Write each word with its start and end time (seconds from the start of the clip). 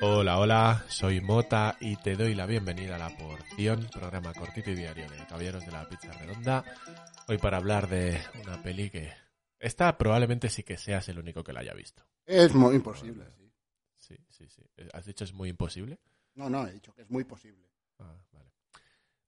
Hola, 0.00 0.38
hola, 0.38 0.84
soy 0.88 1.20
Mota 1.20 1.76
y 1.80 1.96
te 1.96 2.14
doy 2.14 2.36
la 2.36 2.46
bienvenida 2.46 2.94
a 2.94 2.98
La 2.98 3.16
Porción, 3.16 3.88
programa 3.92 4.32
cortito 4.34 4.70
y 4.70 4.76
diario 4.76 5.10
de 5.10 5.26
Caballeros 5.26 5.66
de 5.66 5.72
la 5.72 5.88
Pizza 5.88 6.12
Redonda. 6.12 6.64
Hoy 7.26 7.38
para 7.38 7.56
hablar 7.56 7.88
de 7.88 8.20
una 8.44 8.62
peli 8.62 8.88
que 8.88 9.12
esta 9.58 9.98
probablemente 9.98 10.48
sí 10.48 10.62
que 10.62 10.76
seas 10.76 11.08
el 11.08 11.18
único 11.18 11.42
que 11.42 11.52
la 11.52 11.60
haya 11.60 11.74
visto. 11.74 12.04
Es 12.24 12.54
muy 12.54 12.76
imposible, 12.76 13.24
sí. 13.36 13.52
Sí, 13.98 14.16
sí, 14.28 14.48
sí. 14.48 14.62
¿Has 14.92 15.06
dicho 15.06 15.24
es 15.24 15.32
muy 15.32 15.48
imposible? 15.48 15.98
No, 16.34 16.48
no, 16.48 16.68
he 16.68 16.72
dicho 16.72 16.94
que 16.94 17.02
es 17.02 17.10
muy 17.10 17.24
posible. 17.24 17.68
Ah, 17.98 18.16
vale. 18.32 18.52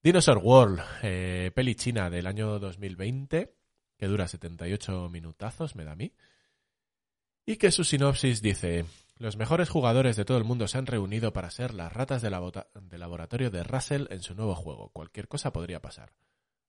Dinosaur 0.00 0.38
World, 0.38 0.80
eh, 1.02 1.50
peli 1.54 1.74
china 1.74 2.08
del 2.08 2.28
año 2.28 2.60
2020, 2.60 3.63
que 3.96 4.06
dura 4.06 4.28
78 4.28 5.08
minutazos, 5.10 5.76
me 5.76 5.84
da 5.84 5.92
a 5.92 5.96
mí. 5.96 6.12
Y 7.46 7.56
que 7.56 7.70
su 7.70 7.84
sinopsis 7.84 8.40
dice, 8.40 8.86
los 9.18 9.36
mejores 9.36 9.68
jugadores 9.68 10.16
de 10.16 10.24
todo 10.24 10.38
el 10.38 10.44
mundo 10.44 10.66
se 10.66 10.78
han 10.78 10.86
reunido 10.86 11.32
para 11.32 11.50
ser 11.50 11.72
las 11.74 11.92
ratas 11.92 12.22
de, 12.22 12.30
la 12.30 12.40
laboratorio 12.90 13.50
de 13.50 13.62
Russell 13.62 14.06
en 14.10 14.22
su 14.22 14.34
nuevo 14.34 14.54
juego. 14.54 14.90
Cualquier 14.90 15.28
cosa 15.28 15.52
podría 15.52 15.80
pasar. 15.80 16.12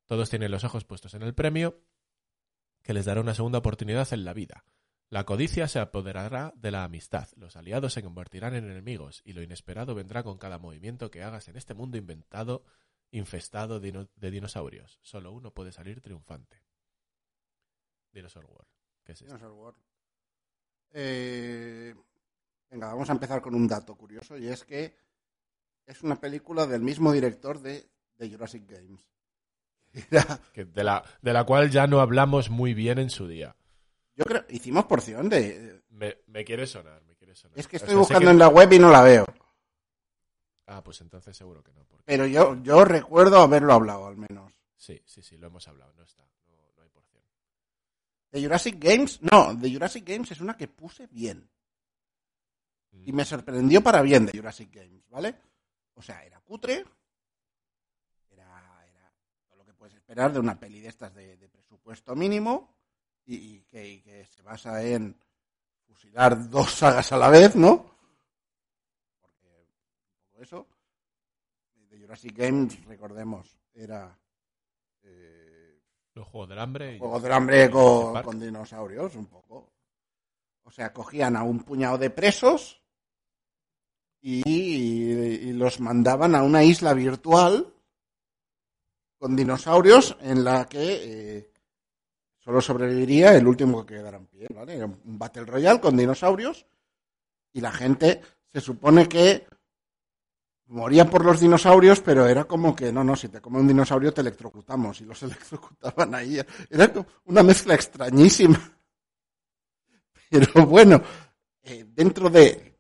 Todos 0.06 0.30
tienen 0.30 0.52
los 0.52 0.64
ojos 0.64 0.86
puestos 0.86 1.14
en 1.16 1.24
el 1.24 1.34
premio, 1.34 1.82
que 2.84 2.94
les 2.94 3.06
dará 3.06 3.22
una 3.22 3.34
segunda 3.34 3.60
oportunidad 3.60 4.12
en 4.14 4.26
la 4.26 4.34
vida. 4.34 4.64
La 5.10 5.24
codicia 5.24 5.68
se 5.68 5.80
apoderará 5.80 6.54
de 6.56 6.72
la 6.72 6.84
amistad, 6.84 7.30
los 7.36 7.56
aliados 7.56 7.94
se 7.94 8.04
convertirán 8.04 8.56
en 8.56 8.70
enemigos, 8.70 9.22
y 9.24 9.34
lo 9.34 9.42
inesperado 9.42 9.96
vendrá 9.96 10.24
con 10.24 10.38
cada 10.38 10.60
movimiento 10.60 11.10
que 11.10 11.24
hagas 11.24 11.48
en 11.48 11.58
este 11.58 11.74
mundo 11.74 11.98
inventado, 11.98 12.64
infestado 13.12 13.80
de, 13.80 14.08
dinosaurios. 14.30 15.00
Solo 15.02 15.32
uno 15.32 15.52
puede 15.52 15.72
salir 15.72 16.02
triunfante. 16.02 16.65
Dinosaur 18.16 18.46
World. 18.46 18.68
¿Qué 19.04 19.12
es 19.12 19.22
esto? 19.22 19.36
Dinosaur 19.36 19.52
World. 19.52 19.78
Eh, 20.94 21.94
venga, 22.70 22.88
vamos 22.88 23.10
a 23.10 23.14
empezar 23.14 23.42
con 23.42 23.54
un 23.54 23.68
dato 23.68 23.96
curioso, 23.96 24.38
y 24.38 24.48
es 24.48 24.64
que 24.64 24.96
es 25.86 26.02
una 26.02 26.20
película 26.20 26.66
del 26.66 26.82
mismo 26.82 27.12
director 27.12 27.60
de, 27.60 27.90
de 28.18 28.30
Jurassic 28.30 28.70
Games. 28.70 29.06
Que 30.54 30.66
de, 30.66 30.84
la, 30.84 31.04
de 31.22 31.34
la 31.34 31.46
cual 31.46 31.70
ya 31.70 31.88
no 31.88 32.02
hablamos 32.02 32.50
muy 32.50 32.74
bien 32.74 33.00
en 33.00 33.10
su 33.10 33.28
día. 33.28 33.56
Yo 34.16 34.26
creo, 34.26 34.46
hicimos 34.50 34.86
porción 34.86 35.30
de... 35.30 35.84
Me, 35.90 36.18
me 36.28 36.44
quiere 36.44 36.68
sonar, 36.68 37.02
me 37.04 37.16
quiere 37.16 37.36
sonar. 37.36 37.58
Es 37.58 37.68
que 37.68 37.78
estoy 37.78 37.96
buscando 37.96 38.30
en 38.32 38.40
la 38.40 38.50
web 38.50 38.72
y 38.74 38.80
no 38.80 38.90
la 38.90 39.02
veo. 39.02 39.26
Ah, 40.68 40.84
pues 40.84 41.00
entonces 41.02 41.36
seguro 41.38 41.64
que 41.64 41.72
no. 41.74 41.86
Pero 42.06 42.26
yo, 42.26 42.62
yo 42.62 42.86
recuerdo 42.86 43.42
haberlo 43.42 43.74
hablado, 43.74 44.08
al 44.08 44.18
menos. 44.18 44.54
Sí, 44.76 45.02
sí, 45.06 45.22
sí, 45.22 45.38
lo 45.38 45.48
hemos 45.48 45.68
hablado, 45.68 45.94
no 45.94 46.04
está, 46.04 46.24
no, 46.48 46.56
no 46.76 46.84
hay 46.84 46.90
porción. 46.90 47.24
De 48.36 48.44
Jurassic 48.44 48.76
Games, 48.78 49.22
no, 49.22 49.56
de 49.56 49.72
Jurassic 49.72 50.06
Games 50.06 50.30
es 50.30 50.42
una 50.42 50.58
que 50.58 50.68
puse 50.68 51.08
bien. 51.08 51.50
Y 53.06 53.14
me 53.14 53.24
sorprendió 53.24 53.82
para 53.82 54.02
bien 54.02 54.26
de 54.26 54.34
Jurassic 54.34 54.74
Games, 54.74 55.10
¿vale? 55.10 55.34
O 55.94 56.02
sea, 56.02 56.22
era 56.22 56.42
cutre, 56.42 56.84
era, 58.30 58.86
era 58.92 59.14
todo 59.48 59.56
lo 59.56 59.66
que 59.66 59.74
puedes 59.74 59.96
esperar 59.96 60.34
de 60.34 60.40
una 60.40 60.60
peli 60.60 60.82
de 60.82 60.90
estas 60.90 61.16
de, 61.16 61.48
presupuesto 61.48 62.14
mínimo 62.14 62.76
y, 63.26 63.62
que, 63.62 64.28
se 64.30 64.42
basa 64.42 64.84
en 64.84 65.16
fusilar 65.88 66.50
dos 66.50 66.74
sagas 66.74 67.14
a 67.14 67.18
la 67.18 67.30
vez, 67.30 67.56
¿no? 67.56 67.90
Porque 69.22 69.66
poco 70.20 70.42
eso. 70.44 70.68
De 71.90 71.98
Jurassic 71.98 72.36
Games, 72.36 72.84
recordemos, 72.84 73.58
era 73.74 74.20
eh, 75.04 75.55
Los 76.16 76.28
Juegos 76.28 76.50
del 76.50 76.60
Hambre. 76.60 76.96
y- 76.96 77.00
Juegos 77.00 77.22
del 77.22 77.32
hambre 77.34 77.70
con, 77.70 78.40
dinosaurios, 78.40 79.16
un 79.16 79.26
poco. 79.26 79.70
O 80.64 80.72
sea, 80.72 80.92
cogían 80.94 81.36
a 81.36 81.44
un 81.44 81.60
puñado 81.60 81.98
de 81.98 82.10
presos 82.10 82.82
y, 84.22 84.42
y 84.50 85.54
los 85.54 85.80
mandaban 85.80 86.34
a 86.34 86.42
una 86.42 86.64
isla 86.64 86.94
virtual 86.94 87.72
con 89.20 89.36
dinosaurios 89.36 90.18
en 90.22 90.44
la 90.44 90.66
que 90.66 91.38
eh, 91.38 91.52
solo 92.40 92.62
sobreviviría 92.62 93.36
el 93.36 93.46
último 93.48 93.86
que 93.86 93.96
quedara 93.96 94.18
en 94.18 94.26
pie, 94.28 94.48
¿vale? 94.56 94.76
Era 94.78 94.86
un 94.86 95.20
Battle 95.20 95.46
Royale 95.46 95.80
con 95.80 95.96
dinosaurios 95.96 96.66
y 97.54 97.62
la 97.62 97.72
gente 97.72 98.22
se 98.48 98.62
supone 98.62 99.08
que 99.08 99.46
moría 100.68 101.10
por 101.10 101.24
los 101.24 101.40
dinosaurios, 101.40 102.02
pero 102.02 102.28
era 102.28 102.46
como 102.46 102.76
que, 102.76 102.92
no, 102.92 103.04
no, 103.04 103.16
si 103.16 103.30
te 103.30 103.42
come 103.42 103.60
un 103.60 103.68
dinosaurio 103.68 104.14
te 104.14 104.22
electrocutamos 104.22 105.02
y 105.02 105.06
los 105.06 105.22
electrocutaban 105.24 106.16
ahí. 106.16 106.40
Era 106.70 106.92
una 107.26 107.44
mezcla 107.44 107.76
extrañísima. 107.76 108.60
Pero 110.30 110.66
bueno, 110.66 111.02
eh, 111.62 111.86
dentro 111.88 112.30
de 112.30 112.80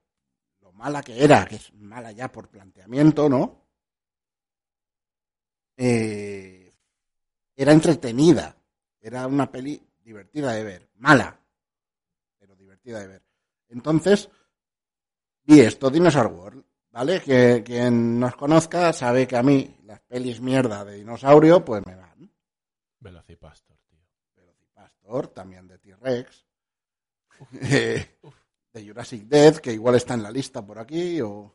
lo 0.61 0.71
mala 0.73 1.01
que 1.01 1.23
era, 1.23 1.45
que 1.45 1.55
es 1.55 1.73
mala 1.73 2.11
ya 2.11 2.31
por 2.31 2.49
planteamiento, 2.49 3.29
¿no? 3.29 3.65
Eh, 5.77 6.73
era 7.55 7.71
entretenida. 7.71 8.55
Era 8.99 9.27
una 9.27 9.51
peli 9.51 9.81
divertida 10.03 10.53
de 10.53 10.63
ver. 10.63 10.89
Mala, 10.95 11.39
pero 12.39 12.55
divertida 12.55 12.99
de 12.99 13.07
ver. 13.07 13.23
Entonces, 13.69 14.29
vi 15.43 15.59
esto, 15.59 15.89
Dinosaur 15.89 16.27
World, 16.27 16.64
¿vale? 16.95 17.21
Que 17.21 17.61
quien 17.61 18.17
nos 18.17 18.37
conozca 18.37 18.93
sabe 18.93 19.27
que 19.27 19.35
a 19.35 19.43
mí 19.43 19.75
las 19.83 19.99
pelis 19.99 20.39
mierda 20.39 20.85
de 20.85 20.95
dinosaurio, 20.95 21.63
pues 21.63 21.85
me 21.85 21.93
van. 21.93 22.31
Velocipastor, 23.01 23.77
tío. 23.89 23.99
Velocipastor, 24.37 25.27
también 25.27 25.67
de 25.67 25.77
T-Rex. 25.77 26.45
Eh, 27.61 28.17
de 28.71 28.87
Jurassic 28.87 29.23
Death, 29.23 29.57
que 29.57 29.73
igual 29.73 29.95
está 29.95 30.13
en 30.13 30.23
la 30.23 30.31
lista 30.31 30.65
por 30.65 30.79
aquí, 30.79 31.19
o... 31.19 31.53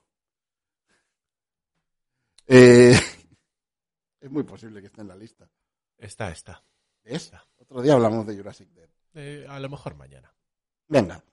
Eh, 2.47 2.93
es 4.21 4.31
muy 4.31 4.43
posible 4.43 4.83
que 4.83 4.89
esté 4.89 5.01
en 5.01 5.09
la 5.09 5.17
lista. 5.17 5.49
Está, 5.97 6.31
está. 6.31 6.63
¿Ves? 7.03 7.33
Otro 7.57 7.81
día 7.81 7.95
hablamos 7.95 8.27
de 8.27 8.37
Jurassic 8.37 8.69
Death. 8.73 8.91
Eh, 9.15 9.47
a 9.49 9.59
lo 9.59 9.71
mejor 9.71 9.95
mañana. 9.95 10.31
Venga. 10.87 11.25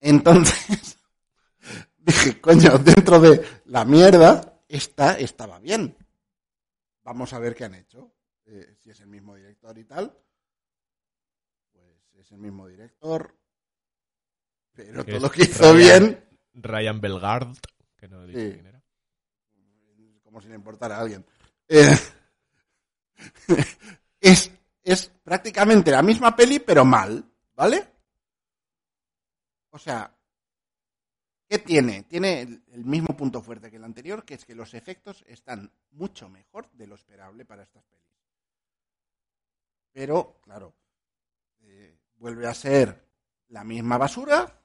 Entonces, 0.00 0.98
dije, 2.06 2.40
coño, 2.40 2.78
dentro 2.78 3.20
de 3.20 3.44
la 3.66 3.84
mierda, 3.84 4.60
esta 4.68 5.18
estaba 5.18 5.58
bien. 5.58 5.96
Vamos 7.02 7.32
a 7.32 7.38
ver 7.38 7.54
qué 7.54 7.64
han 7.64 7.74
hecho. 7.74 8.12
Eh, 8.46 8.76
si 8.80 8.90
es 8.90 9.00
el 9.00 9.08
mismo 9.08 9.34
director 9.34 9.76
y 9.76 9.84
tal. 9.84 10.16
Pues 11.72 12.14
es 12.18 12.30
el 12.32 12.38
mismo 12.38 12.66
director. 12.68 13.36
Pero 14.72 15.04
todo 15.04 15.20
lo 15.20 15.30
que 15.30 15.42
hizo 15.44 15.72
Ryan- 15.72 15.76
bien, 15.76 16.24
Ryan 16.54 17.00
Belgard, 17.00 17.56
que 17.96 18.08
no 18.08 18.24
dicho 18.26 18.38
Sí. 18.40 18.52
quién 18.52 18.66
era. 18.66 18.82
como 20.22 20.40
si 20.40 20.48
le 20.48 20.54
importara 20.56 20.96
a 20.96 21.00
alguien. 21.00 21.24
Eh, 21.68 21.96
es, 24.20 24.50
es 24.82 25.06
prácticamente 25.22 25.90
la 25.90 26.02
misma 26.02 26.34
peli, 26.36 26.58
pero 26.60 26.84
mal, 26.84 27.24
¿vale? 27.54 27.86
O 29.70 29.78
sea, 29.78 30.14
¿qué 31.48 31.58
tiene? 31.58 32.02
Tiene 32.04 32.42
el, 32.42 32.84
mismo 32.84 33.16
punto 33.16 33.42
fuerte 33.42 33.70
que 33.70 33.76
el 33.76 33.84
anterior, 33.84 34.24
que 34.24 34.34
es 34.34 34.44
que 34.44 34.54
los 34.54 34.74
efectos 34.74 35.24
están 35.26 35.70
mucho 35.92 36.28
mejor 36.28 36.70
de 36.72 36.86
lo 36.86 36.94
esperable 36.94 37.44
para 37.44 37.62
estas 37.62 37.84
pelis. 37.84 38.04
Pero, 39.92 40.40
claro, 40.42 40.74
eh, 41.62 41.98
vuelve 42.16 42.46
a 42.46 42.54
ser 42.54 43.06
la 43.48 43.64
misma 43.64 43.96
basura 43.98 44.60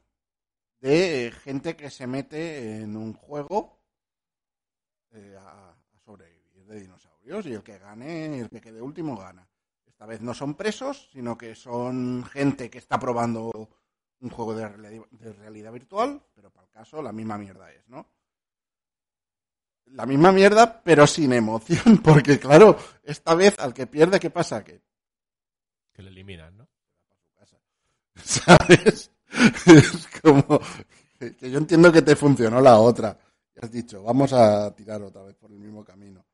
de 0.80 1.32
gente 1.44 1.76
que 1.76 1.90
se 1.90 2.08
mete 2.08 2.82
en 2.82 2.98
un 2.98 3.14
juego 3.14 3.80
eh, 5.12 5.38
a 5.40 5.76
sobrevivir 6.04 6.66
de 6.66 6.80
dinosaurios 6.82 7.46
y 7.46 7.54
el 7.54 7.64
que 7.64 7.78
gane, 7.78 8.40
el 8.40 8.50
que 8.50 8.62
quede 8.62 8.82
último 8.82 9.16
gana. 9.16 9.48
Esta 9.86 10.06
vez 10.06 10.22
no 10.22 10.34
son 10.34 10.56
presos, 10.56 11.10
sino 11.12 11.38
que 11.38 11.54
son 11.54 12.24
gente 12.26 12.70
que 12.70 12.80
está 12.80 13.00
probando 13.00 13.70
un 14.22 14.30
juego 14.30 14.56
de 14.56 14.68
realidad, 14.68 15.06
de 15.12 15.34
realidad 15.34 15.72
virtual, 15.72 16.22
pero 16.34 16.52
para 16.52 16.68
el 16.68 16.72
caso 16.72 17.02
la 17.02 17.12
misma 17.12 17.38
mierda 17.38 17.72
es, 17.72 17.88
¿no? 17.90 18.08
La 19.86 20.06
misma 20.06 20.32
mierda, 20.32 20.82
pero 20.82 21.06
sin 21.06 21.34
emoción, 21.34 21.98
porque 22.04 22.40
claro, 22.40 22.78
esta 23.04 23.36
vez 23.36 23.60
al 23.60 23.74
que 23.74 23.88
pierde, 23.88 24.20
¿qué 24.20 24.30
pasa? 24.30 24.64
Que 24.64 24.82
Que 25.92 26.02
le 26.02 26.10
eliminan, 26.10 26.58
¿no? 26.58 26.68
¿Sabes? 28.16 29.12
Es 29.66 30.08
como 30.22 30.60
que 31.18 31.36
que 31.36 31.52
yo 31.52 31.58
entiendo 31.58 31.92
que 31.92 32.02
te 32.02 32.16
funcionó 32.16 32.60
la 32.62 32.80
otra. 32.80 33.18
Y 33.56 33.64
has 33.64 33.72
dicho, 33.72 34.04
vamos 34.04 34.34
a 34.34 34.74
tirar 34.76 35.02
otra 35.02 35.24
vez 35.24 35.36
por 35.36 35.52
el 35.52 35.60
mismo 35.60 35.84
camino. 35.84 36.26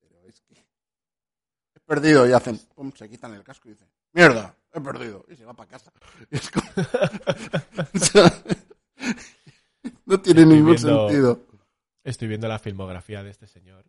Pero 0.00 0.20
es 0.26 0.40
que 0.42 0.54
he 0.54 1.80
perdido 1.80 2.28
y 2.28 2.32
hacen, 2.32 2.58
pum, 2.74 2.92
se 2.92 3.08
quitan 3.08 3.34
el 3.34 3.42
casco 3.42 3.68
y 3.68 3.72
dicen, 3.72 3.88
mierda, 4.12 4.55
he 4.78 4.82
perdido. 4.82 5.24
Y 5.28 5.36
se 5.36 5.44
va 5.44 5.54
para 5.54 5.68
casa. 5.68 5.92
Y 6.30 6.36
es 6.36 6.50
como- 6.50 6.66
no 10.06 10.20
tiene 10.20 10.42
Estoy 10.42 10.56
ningún 10.56 10.74
viendo- 10.74 11.08
sentido. 11.08 11.46
Estoy 12.04 12.28
viendo 12.28 12.48
la 12.48 12.58
filmografía 12.58 13.22
de 13.22 13.30
este 13.30 13.46
señor. 13.46 13.84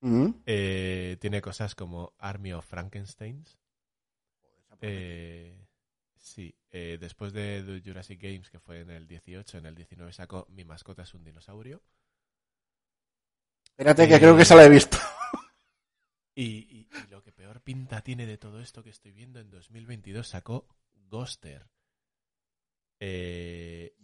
Mm, 0.00 0.30
Eh, 0.46 1.16
tiene 1.20 1.42
cosas 1.42 1.74
como 1.74 2.14
Army 2.18 2.52
of 2.54 2.64
Frankensteins, 2.66 3.58
Eh, 4.80 5.54
sí, 6.18 6.54
eh, 6.70 6.96
después 6.98 7.34
de 7.34 7.62
The 7.62 7.82
Jurassic 7.86 8.18
Games, 8.22 8.48
que 8.48 8.58
fue 8.60 8.80
en 8.80 8.88
el 8.90 9.06
18, 9.06 9.58
en 9.58 9.66
el 9.66 9.74
19 9.74 10.10
sacó 10.14 10.46
Mi 10.48 10.64
mascota 10.64 11.02
es 11.02 11.12
un 11.12 11.22
dinosaurio. 11.22 11.82
Espérate 13.72 14.08
que 14.08 14.18
creo 14.18 14.34
que 14.36 14.42
esa 14.42 14.54
la 14.56 14.64
he 14.64 14.70
visto. 14.70 14.96
Y, 16.40 16.44
y- 16.70 16.88
y 17.04 17.10
lo 17.10 17.22
que 17.22 17.32
peor 17.32 17.60
pinta 17.60 18.00
tiene 18.00 18.24
de 18.24 18.38
todo 18.38 18.60
esto 18.60 18.82
que 18.82 18.88
estoy 18.90 19.12
viendo, 19.12 19.40
en 19.40 19.50
2022 19.50 20.26
sacó 20.26 20.66
Ghoster. 21.10 21.68
Eh, 22.98 23.94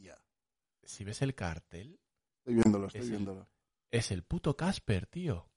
si 0.83 1.05
ves 1.05 1.23
el 1.23 1.35
cartel, 1.35 1.99
estoy 2.39 2.55
viéndolo, 2.55 2.87
estoy 2.89 3.01
Es 3.01 3.07
el- 3.07 3.11
viéndolo. 3.13 3.49
es 3.91 4.11
el 4.11 4.23
puto 4.23 4.57
Casper, 4.57 5.07
tío. 5.07 5.49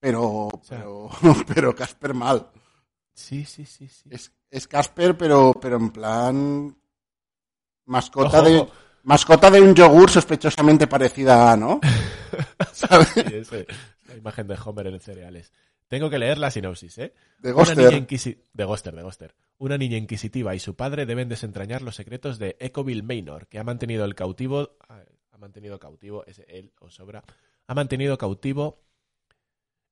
Pero, 0.00 0.48
sea- 0.62 0.78
pero, 0.78 1.10
pero 1.46 1.74
Casper 1.74 2.14
mal. 2.14 2.50
Sí, 3.14 3.44
sí, 3.44 3.64
sí, 3.64 3.88
sí. 3.88 4.08
Es, 4.10 4.32
es 4.50 4.66
Casper, 4.66 5.16
pero, 5.16 5.52
pero 5.60 5.76
en 5.76 5.90
plan 5.90 6.76
mascota 7.86 8.40
Ojo, 8.40 8.48
de 8.48 8.68
mascota 9.04 9.50
de 9.50 9.60
un 9.60 9.74
yogur 9.74 10.10
sospechosamente 10.10 10.86
parecida 10.86 11.52
a, 11.52 11.56
¿no? 11.56 11.80
¿Sabes? 12.72 13.08
Sí, 13.14 13.20
ese- 13.34 13.66
la 14.12 14.18
imagen 14.18 14.46
de 14.46 14.58
Homer 14.64 14.86
en 14.86 15.00
cereales. 15.00 15.52
Tengo 15.88 16.08
que 16.08 16.18
leer 16.18 16.38
la 16.38 16.50
sinopsis, 16.50 16.96
¿eh? 16.98 17.14
De 17.38 17.52
Una 17.52 17.74
niña 17.74 17.82
Ghoster. 17.90 18.02
inquisi- 18.02 18.38
de 18.52 18.64
Ghoster, 18.64 18.96
de 18.96 19.02
Ghoster. 19.02 19.34
Una 19.58 19.76
niña 19.76 19.98
inquisitiva 19.98 20.54
y 20.54 20.58
su 20.58 20.74
padre 20.74 21.04
deben 21.06 21.28
desentrañar 21.28 21.82
los 21.82 21.96
secretos 21.96 22.38
de 22.38 22.56
Ecoville 22.60 23.02
Manor, 23.02 23.46
que 23.48 23.58
ha 23.58 23.64
mantenido 23.64 24.04
el 24.04 24.14
cautivo. 24.14 24.76
Ha 24.88 25.38
mantenido 25.38 25.78
cautivo, 25.78 26.24
ese 26.26 26.44
él 26.48 26.72
o 26.80 26.88
sobra. 26.90 27.22
Ha 27.66 27.74
mantenido 27.74 28.16
cautivo 28.16 28.82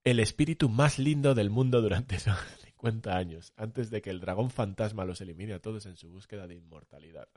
el 0.04 0.20
espíritu 0.20 0.68
más 0.70 0.98
lindo 0.98 1.34
del 1.34 1.50
mundo 1.50 1.82
durante 1.82 2.16
50 2.64 3.14
años, 3.16 3.52
antes 3.56 3.90
de 3.90 4.00
que 4.00 4.08
el 4.10 4.20
dragón 4.20 4.50
fantasma 4.50 5.04
los 5.04 5.20
elimine 5.20 5.52
a 5.54 5.60
todos 5.60 5.84
en 5.86 5.96
su 5.96 6.08
búsqueda 6.08 6.46
de 6.46 6.54
inmortalidad. 6.54 7.28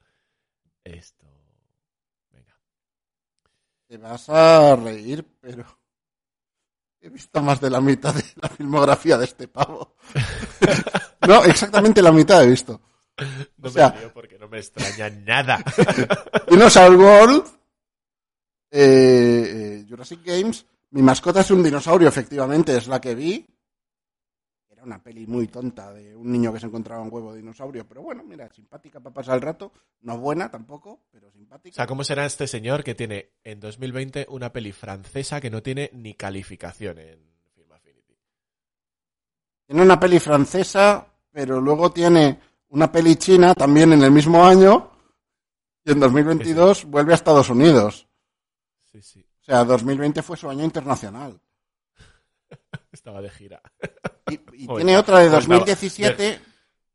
Esto. 0.85 1.27
Venga. 2.31 2.57
Te 3.87 3.97
vas 3.97 4.29
a 4.29 4.75
reír, 4.77 5.25
pero 5.41 5.65
he 7.03 7.09
visto 7.09 7.41
más 7.41 7.59
de 7.59 7.69
la 7.69 7.81
mitad 7.81 8.13
de 8.15 8.23
la 8.41 8.47
filmografía 8.49 9.17
de 9.17 9.25
este 9.25 9.47
pavo. 9.49 9.95
no, 11.27 11.43
exactamente 11.43 12.01
la 12.01 12.11
mitad 12.13 12.41
he 12.43 12.47
visto. 12.47 12.79
No 13.57 13.67
O 13.69 13.71
sea- 13.71 13.89
me 13.89 13.99
río 13.99 14.13
porque 14.13 14.39
no 14.39 14.47
me 14.47 14.59
extraña 14.59 15.09
nada. 15.09 15.63
Dinosaur 16.49 16.95
World, 16.95 17.43
eh, 18.71 19.81
eh, 19.81 19.85
Jurassic 19.87 20.21
Games. 20.23 20.65
Mi 20.91 21.01
mascota 21.01 21.41
es 21.41 21.51
un 21.51 21.61
dinosaurio, 21.63 22.07
efectivamente, 22.07 22.77
es 22.77 22.87
la 22.87 23.01
que 23.01 23.15
vi. 23.15 23.45
Era 24.83 24.95
una 24.97 25.01
peli 25.01 25.25
muy 25.25 25.47
tonta 25.47 25.93
de 25.93 26.13
un 26.13 26.29
niño 26.29 26.51
que 26.51 26.59
se 26.59 26.65
encontraba 26.65 27.01
un 27.01 27.07
huevo 27.09 27.31
de 27.31 27.39
dinosaurio, 27.39 27.87
pero 27.87 28.01
bueno, 28.01 28.21
mira, 28.21 28.49
simpática 28.51 28.99
para 28.99 29.13
pasar 29.13 29.35
el 29.35 29.41
rato. 29.41 29.71
No 30.01 30.17
buena 30.17 30.51
tampoco, 30.51 31.03
pero 31.09 31.29
O 31.29 31.31
simpática. 31.31 31.73
sea, 31.73 31.87
¿cómo 31.87 32.03
será 32.03 32.25
este 32.25 32.47
señor 32.47 32.83
que 32.83 32.93
tiene 32.93 33.29
en 33.45 33.61
2020 33.61 34.25
una 34.29 34.51
peli 34.51 34.73
francesa 34.73 35.39
que 35.39 35.49
no 35.49 35.63
tiene 35.63 35.89
ni 35.93 36.15
calificación 36.15 36.99
en 36.99 37.17
Film 37.55 37.71
Affinity? 37.71 38.13
Tiene 39.67 39.83
una 39.83 39.97
peli 39.97 40.19
francesa, 40.19 41.07
pero 41.31 41.61
luego 41.61 41.89
tiene 41.93 42.41
una 42.67 42.91
peli 42.91 43.15
china 43.15 43.53
también 43.55 43.93
en 43.93 44.03
el 44.03 44.11
mismo 44.11 44.43
año. 44.45 44.91
Y 45.85 45.93
en 45.93 45.99
2022 46.01 46.83
vuelve 46.85 47.13
a 47.13 47.15
Estados 47.15 47.49
Unidos. 47.49 48.05
Sí, 48.91 49.01
sí. 49.01 49.25
O 49.39 49.45
sea, 49.45 49.63
2020 49.63 50.21
fue 50.21 50.35
su 50.35 50.49
año 50.49 50.65
internacional. 50.65 51.39
Estaba 52.91 53.21
de 53.21 53.29
gira. 53.29 53.61
Y, 54.27 54.67
tiene 54.67 54.97
otra 54.97 55.19
de 55.19 55.29
pues 55.29 55.47
nada, 55.47 55.59
2017. 55.59 56.41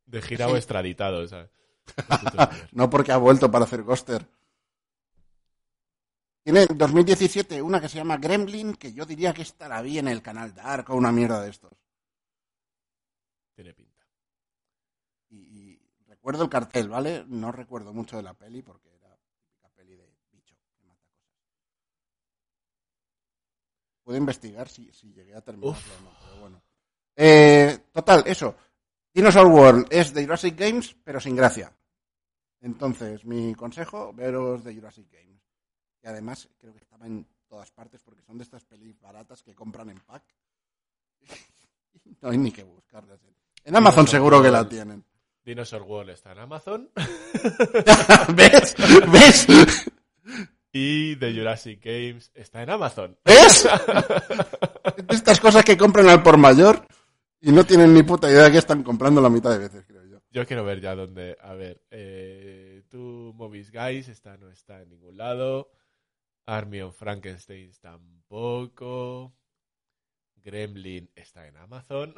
De 0.06 0.22
gira 0.22 0.46
Sí. 0.46 0.52
o 0.52 0.56
extraditado, 0.56 1.26
¿sabes? 1.28 1.50
No 2.72 2.88
porque 2.90 3.12
ha 3.12 3.16
vuelto 3.16 3.50
para 3.50 3.64
hacer 3.64 3.82
Ghoster. 3.82 4.26
Tiene 6.42 6.62
en 6.62 6.78
2017 6.78 7.60
una 7.60 7.80
que 7.80 7.88
se 7.88 7.98
llama 7.98 8.16
Gremlin, 8.16 8.74
que 8.74 8.92
yo 8.92 9.04
diría 9.04 9.34
que 9.34 9.42
estará 9.42 9.82
bien 9.82 10.06
en 10.08 10.14
el 10.14 10.22
canal 10.22 10.54
Dark 10.54 10.90
o 10.90 10.94
una 10.94 11.12
mierda 11.12 11.42
de 11.42 11.50
estos. 11.50 11.72
Tiene 13.54 13.74
pinta. 13.74 14.06
Y, 15.28 15.36
y 15.36 15.80
recuerdo 16.06 16.44
el 16.44 16.48
cartel, 16.48 16.88
¿vale? 16.88 17.24
No 17.28 17.52
recuerdo 17.52 17.92
mucho 17.92 18.16
de 18.16 18.22
la 18.22 18.32
peli 18.32 18.62
porque 18.62 18.88
era 18.94 19.14
típica 19.34 19.68
peli 19.74 19.94
de 19.96 20.10
bicho 20.32 20.56
que 20.56 20.86
mata 20.86 21.04
cosas. 21.12 21.34
Puedo 24.08 24.16
investigar 24.16 24.70
si, 24.70 24.90
si 24.90 25.12
llegué 25.12 25.34
a 25.34 25.42
terminarlo 25.42 25.72
Uf. 25.72 26.00
o 26.00 26.02
no, 26.02 26.10
pero 26.24 26.40
bueno. 26.40 26.62
Eh, 27.14 27.78
total, 27.92 28.22
eso. 28.24 28.56
Dinosaur 29.12 29.48
World 29.48 29.86
es 29.90 30.14
de 30.14 30.24
Jurassic 30.24 30.58
Games, 30.58 30.96
pero 31.04 31.20
sin 31.20 31.36
gracia. 31.36 31.70
Entonces, 32.62 33.26
mi 33.26 33.54
consejo, 33.54 34.14
veros 34.14 34.64
de 34.64 34.74
Jurassic 34.74 35.12
Games. 35.12 35.42
Y 36.02 36.06
además, 36.06 36.48
creo 36.56 36.72
que 36.72 36.78
estaba 36.78 37.04
en 37.04 37.26
todas 37.46 37.70
partes 37.70 38.00
porque 38.02 38.22
son 38.22 38.38
de 38.38 38.44
estas 38.44 38.64
pelis 38.64 38.98
baratas 38.98 39.42
que 39.42 39.54
compran 39.54 39.90
en 39.90 40.00
pack. 40.00 40.22
no 42.22 42.30
hay 42.30 42.38
ni 42.38 42.50
que 42.50 42.64
buscarlas. 42.64 43.20
En 43.62 43.76
Amazon 43.76 44.06
Dinosaur 44.06 44.08
seguro 44.08 44.42
que 44.42 44.50
la 44.50 44.66
tienen. 44.66 45.04
Dinosaur 45.44 45.82
World 45.82 46.12
está 46.12 46.32
en 46.32 46.38
Amazon 46.38 46.90
¿Ves? 48.34 48.74
¿Ves? 49.12 49.46
Y 50.72 51.16
The 51.16 51.32
Jurassic 51.32 51.84
Games 51.84 52.30
está 52.34 52.62
en 52.62 52.70
Amazon. 52.70 53.18
De 53.24 53.32
Estas 55.14 55.40
cosas 55.40 55.64
que 55.64 55.76
compran 55.76 56.08
al 56.08 56.22
por 56.22 56.36
mayor 56.36 56.86
y 57.40 57.52
no 57.52 57.64
tienen 57.64 57.94
ni 57.94 58.02
puta 58.02 58.30
idea 58.30 58.44
de 58.44 58.52
que 58.52 58.58
están 58.58 58.82
comprando 58.82 59.20
la 59.20 59.30
mitad 59.30 59.50
de 59.50 59.58
veces, 59.58 59.84
creo 59.86 60.04
yo. 60.04 60.18
Yo 60.30 60.46
quiero 60.46 60.64
ver 60.64 60.80
ya 60.80 60.94
dónde. 60.94 61.36
A 61.40 61.54
ver, 61.54 61.82
eh, 61.90 62.82
tú, 62.88 63.32
Movies 63.36 63.70
Guys, 63.70 64.08
está, 64.08 64.36
no 64.36 64.50
está 64.50 64.82
en 64.82 64.90
ningún 64.90 65.16
lado. 65.16 65.70
Army 66.46 66.80
of 66.80 66.96
Frankenstein 66.96 67.72
tampoco. 67.80 69.34
Gremlin 70.36 71.10
está 71.14 71.46
en 71.46 71.56
Amazon. 71.56 72.14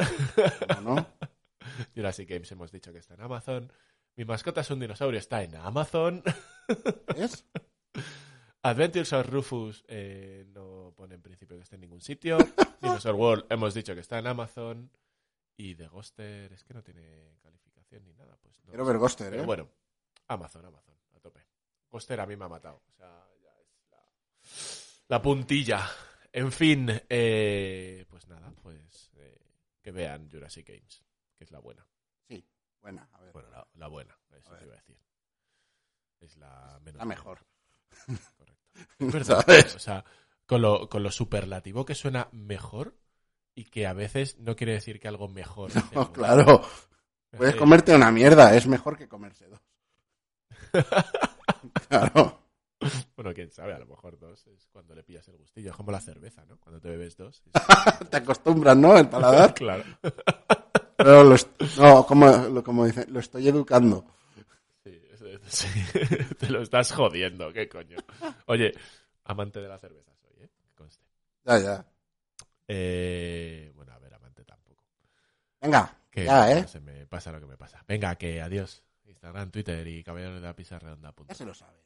¿No? 0.83 0.95
no? 0.95 1.07
Jurassic 1.95 2.29
Games 2.29 2.51
hemos 2.53 2.73
dicho 2.73 2.93
que 2.93 2.99
está 2.99 3.15
en 3.15 3.23
Amazon. 3.23 3.73
Mi 4.17 4.25
mascota 4.25 4.61
es 4.61 4.71
un 4.71 4.81
dinosaurio, 4.81 5.19
está 5.19 5.43
en 5.43 5.57
Amazon. 5.57 6.23
¿Ves? 7.17 7.45
Adventures 8.63 9.13
of 9.15 9.27
Rufus 9.27 9.85
eh, 9.89 10.45
no 10.49 10.93
pone 10.95 11.15
en 11.15 11.23
principio 11.23 11.57
que 11.57 11.63
esté 11.63 11.77
en 11.77 11.81
ningún 11.83 12.01
sitio. 12.01 12.37
Dinosaur 12.83 13.15
World 13.15 13.47
hemos 13.51 13.73
dicho 13.75 13.95
que 13.95 14.01
está 14.01 14.19
en 14.19 14.27
Amazon. 14.27 14.91
Y 15.57 15.75
The 15.75 15.89
Ghoster 15.89 16.53
es 16.53 16.65
que 16.65 16.73
no 16.75 16.83
tiene 16.83 17.37
calificación 17.43 18.05
ni 18.05 18.15
nada. 18.15 18.37
Pues 18.41 18.59
no 18.65 18.71
Quiero 18.71 18.85
ver 18.85 18.99
Ghoster, 18.99 19.31
Pero 19.31 19.43
¿eh? 19.43 19.47
bueno, 19.47 19.69
Amazon, 20.29 20.65
Amazon, 20.65 20.95
a 21.15 21.21
tope. 21.21 21.47
Ghoster 21.91 22.21
a 22.21 22.27
mí 22.27 22.37
me 22.37 22.45
ha 22.45 22.49
matado. 22.49 22.83
O 22.89 22.93
sea, 22.93 23.27
ya 23.43 23.51
es 23.61 23.91
la, 25.09 25.17
la 25.17 25.23
puntilla. 25.23 25.87
En 26.33 26.53
fin, 26.53 26.89
eh, 27.09 28.07
pues 28.09 28.27
nada, 28.29 28.53
pues 28.63 29.11
eh, 29.17 29.39
que 29.83 29.91
vean 29.91 30.31
Jurassic 30.31 30.69
Games, 30.69 31.05
que 31.37 31.45
es 31.45 31.51
la 31.51 31.59
buena. 31.59 31.87
Sí, 32.29 32.47
buena, 32.81 33.09
a 33.13 33.21
ver. 33.21 33.33
Bueno, 33.33 33.51
la, 33.51 33.67
la 33.75 33.89
buena, 33.89 34.17
eso 34.31 34.55
te 34.57 34.65
iba 34.65 34.75
a 34.75 34.77
decir. 34.77 34.99
Es 36.21 36.37
la 36.37 36.79
menos 36.83 36.99
La 36.99 37.05
mejor. 37.05 37.45
Correcto. 38.07 38.55
Verdad, 38.99 39.45
o 39.77 39.79
sea, 39.79 40.05
con 40.47 40.63
lo, 40.63 40.89
con 40.89 41.03
lo 41.03 41.11
superlativo 41.11 41.85
que 41.85 41.95
suena 41.95 42.29
mejor 42.33 42.97
y 43.55 43.65
que 43.65 43.87
a 43.87 43.93
veces 43.93 44.39
no 44.39 44.57
quiere 44.57 44.73
decir 44.75 45.01
que 45.01 45.09
algo 45.09 45.29
mejor. 45.29 45.71
No, 45.95 46.13
claro. 46.13 46.63
Puedes 47.37 47.57
comerte 47.57 47.95
una 47.95 48.11
mierda, 48.11 48.55
es 48.57 48.67
mejor 48.67 48.97
que 48.97 49.09
comerse 49.09 49.47
dos. 49.49 49.61
Claro. 51.89 52.39
Bueno, 53.17 53.35
quién 53.35 53.51
sabe, 53.51 53.75
a 53.75 53.79
lo 53.79 53.87
mejor 53.87 54.19
dos 54.19 54.47
es 54.47 54.67
cuando 54.73 54.95
le 54.95 55.03
pillas 55.03 55.29
el 55.29 55.37
gustillo. 55.37 55.71
Es 55.71 55.77
como 55.77 55.93
la 55.93 56.01
cerveza, 56.01 56.45
¿no? 56.47 56.59
Cuando 56.59 56.81
te 56.81 56.89
bebes 56.89 57.17
dos. 57.17 57.43
es- 57.45 58.09
Te 58.11 58.17
acostumbras, 58.17 58.77
¿no? 58.77 58.97
El 58.97 59.09
paladar. 59.09 59.53
claro. 59.55 59.85
Pero 60.97 61.25
lo 61.25 61.35
est- 61.35 61.61
no, 61.79 62.07
como, 62.07 62.27
lo- 62.31 62.65
como 62.65 62.87
dice, 62.87 63.07
lo 63.09 63.21
estoy 63.21 63.49
educando. 63.49 64.07
Sí, 65.51 65.69
te 66.39 66.49
lo 66.49 66.63
estás 66.63 66.93
jodiendo, 66.93 67.53
qué 67.53 67.69
coño. 67.69 67.97
Oye, 68.47 68.73
amante 69.25 69.61
de 69.61 69.69
la 69.69 69.79
cerveza 69.79 70.13
soy, 70.15 70.45
¿eh? 70.45 70.49
Que 70.49 70.75
conste. 70.77 71.05
Ya, 71.45 71.59
ya. 71.59 71.87
Eh, 72.69 73.73
bueno, 73.75 73.93
a 73.93 73.99
ver, 73.99 74.15
amante 74.15 74.45
tampoco. 74.45 74.85
Venga, 75.61 75.93
Que 76.09 76.25
ya, 76.25 76.53
¿eh? 76.53 76.69
Se 76.69 76.81
me 76.81 77.05
pasa 77.07 77.33
lo 77.33 77.41
que 77.41 77.47
me 77.47 77.57
pasa. 77.57 77.85
Venga, 77.89 78.15
que 78.15 78.41
adiós. 78.41 78.85
Instagram, 79.07 79.51
Twitter 79.51 79.87
y 79.89 80.05
caballero 80.05 80.37
de 80.37 80.41
la 80.41 80.55
pizza 80.55 80.79
redonda. 80.79 81.13
Ya 81.29 81.35
se 81.35 81.45
lo 81.45 81.53
saben. 81.53 81.81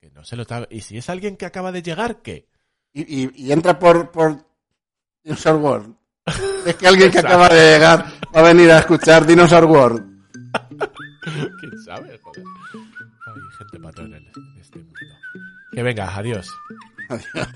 Que 0.00 0.10
no 0.10 0.24
se 0.24 0.36
lo 0.36 0.44
sabe. 0.44 0.68
¿Y 0.70 0.80
si 0.82 0.96
es 0.96 1.10
alguien 1.10 1.36
que 1.36 1.46
acaba 1.46 1.72
de 1.72 1.82
llegar, 1.82 2.22
qué? 2.22 2.48
Y, 2.92 3.24
y, 3.24 3.30
y 3.34 3.52
entra 3.52 3.78
por, 3.78 4.12
por 4.12 4.46
Dinosaur 5.24 5.60
World. 5.60 5.96
Es 6.64 6.76
que 6.76 6.86
alguien 6.86 7.10
que 7.10 7.18
acaba 7.18 7.48
de 7.48 7.72
llegar 7.74 8.06
va 8.34 8.40
a 8.40 8.42
venir 8.44 8.70
a 8.70 8.78
escuchar 8.78 9.26
Dinosaur 9.26 9.64
World. 9.64 10.16
¿Quién 11.60 11.78
sabe? 11.84 12.18
Joder. 12.22 12.44
Hay 13.26 13.40
gente 13.58 13.80
patrón 13.80 14.14
en, 14.14 14.24
en 14.24 14.60
este 14.60 14.78
mundo. 14.78 14.94
Que 15.72 15.82
venga, 15.82 16.16
adiós. 16.16 16.48
Adiós. 17.08 17.48